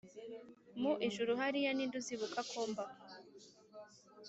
mu 0.81 0.93
ijuru 1.07 1.31
hariya, 1.39 1.71
ni 1.75 1.85
nde 1.87 1.95
uzibuka 2.01 2.39
ko 2.51 2.59
mbaho? 2.71 2.97